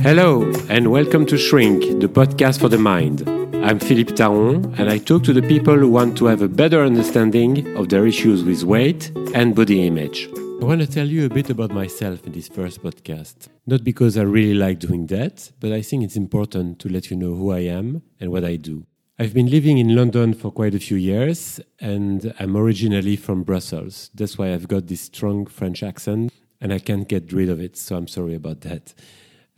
[0.00, 3.28] Hello, and welcome to Shrink, the podcast for the mind.
[3.64, 6.82] I'm Philippe Taron, and I talk to the people who want to have a better
[6.82, 10.28] understanding of their issues with weight and body image.
[10.62, 13.48] I want to tell you a bit about myself in this first podcast.
[13.66, 17.16] Not because I really like doing that, but I think it's important to let you
[17.16, 18.86] know who I am and what I do.
[19.18, 24.12] I've been living in London for quite a few years, and I'm originally from Brussels.
[24.14, 27.76] That's why I've got this strong French accent, and I can't get rid of it,
[27.76, 28.94] so I'm sorry about that.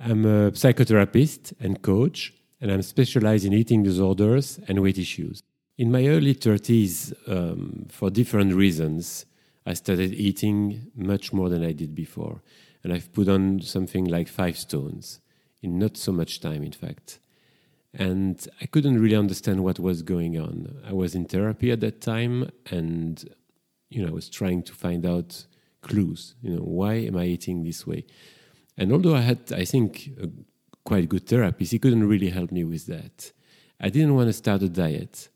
[0.03, 5.43] I'm a psychotherapist and coach, and I'm specialized in eating disorders and weight issues.
[5.77, 9.27] In my early 30s, um, for different reasons,
[9.66, 12.41] I started eating much more than I did before.
[12.83, 15.21] And I've put on something like five stones
[15.60, 17.19] in not so much time, in fact.
[17.93, 20.80] And I couldn't really understand what was going on.
[20.88, 23.23] I was in therapy at that time, and
[23.91, 25.45] you know, I was trying to find out
[25.82, 26.37] clues.
[26.41, 28.07] You know, why am I eating this way?
[28.77, 30.10] And although I had, I think,
[30.84, 33.32] quite good therapist, he couldn't really help me with that.
[33.80, 35.29] I didn't want to start a diet.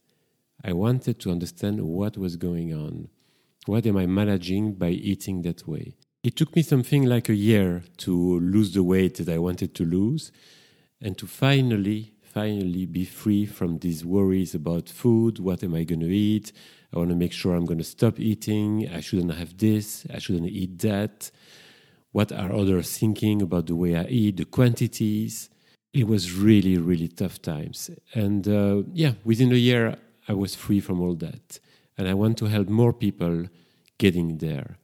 [0.62, 3.08] I wanted to understand what was going on.
[3.66, 5.94] What am I managing by eating that way?
[6.22, 9.84] It took me something like a year to lose the weight that I wanted to
[9.84, 10.32] lose
[11.00, 15.38] and to finally, finally be free from these worries about food.
[15.38, 16.52] What am I going to eat?
[16.92, 18.88] I want to make sure I'm going to stop eating.
[18.90, 20.06] I shouldn't have this.
[20.12, 21.30] I shouldn't eat that
[22.14, 25.50] what are others thinking about the way I eat, the quantities.
[25.92, 27.90] It was really, really tough times.
[28.14, 29.96] And uh, yeah, within a year,
[30.28, 31.58] I was free from all that.
[31.98, 33.48] And I want to help more people
[33.98, 34.76] getting there.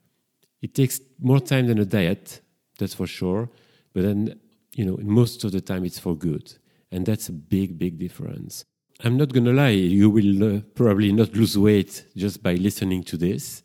[0.60, 2.40] It takes more time than a diet,
[2.80, 3.48] that's for sure.
[3.92, 4.40] But then,
[4.74, 6.52] you know, most of the time it's for good.
[6.90, 8.64] And that's a big, big difference.
[9.04, 13.04] I'm not going to lie, you will uh, probably not lose weight just by listening
[13.04, 13.62] to this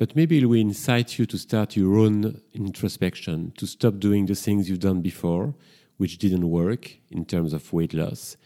[0.00, 4.34] but maybe it will incite you to start your own introspection, to stop doing the
[4.34, 5.54] things you've done before,
[5.98, 8.38] which didn't work in terms of weight loss,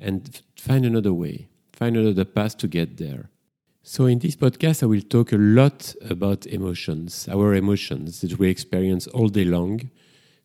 [0.00, 3.28] and find another way, find another path to get there.
[3.82, 8.48] So, in this podcast, I will talk a lot about emotions, our emotions that we
[8.48, 9.90] experience all day long,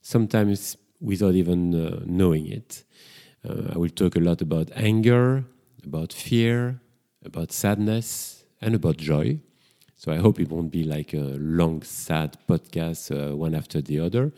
[0.01, 2.83] sometimes without even uh, knowing it.
[3.47, 5.45] Uh, I will talk a lot about anger,
[5.85, 6.81] about fear,
[7.23, 9.39] about sadness, and about joy.
[10.03, 14.01] So I hope it won't be like a long, sad podcast, uh, one after the
[14.01, 14.33] other.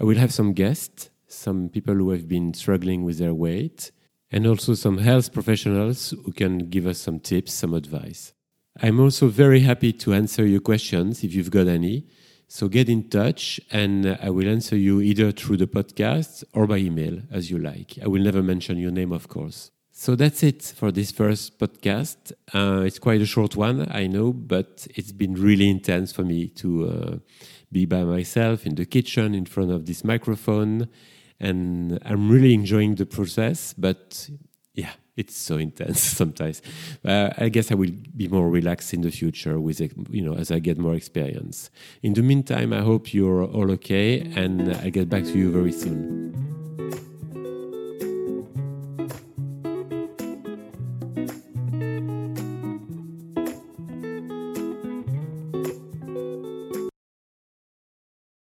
[0.00, 3.90] I will have some guests, some people who have been struggling with their weight,
[4.30, 8.32] and also some health professionals who can give us some tips, some advice.
[8.80, 12.06] I'm also very happy to answer your questions if you've got any.
[12.48, 16.78] So get in touch and I will answer you either through the podcast or by
[16.78, 17.98] email as you like.
[18.02, 19.72] I will never mention your name, of course.
[19.98, 22.30] So that's it for this first podcast.
[22.52, 26.48] Uh, it's quite a short one, I know, but it's been really intense for me
[26.48, 27.16] to uh,
[27.72, 30.88] be by myself in the kitchen in front of this microphone.
[31.40, 34.28] And I'm really enjoying the process, but
[34.74, 36.60] yeah, it's so intense sometimes.
[37.02, 39.80] Uh, I guess I will be more relaxed in the future with,
[40.10, 41.70] you know, as I get more experience.
[42.02, 45.72] In the meantime, I hope you're all okay, and I'll get back to you very
[45.72, 46.25] soon.